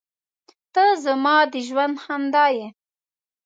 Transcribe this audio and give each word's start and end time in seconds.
•ته 0.73 0.83
زما 1.05 1.37
د 1.51 1.53
ژوند 1.67 1.95
خندا 2.03 2.45
یې. 2.57 2.67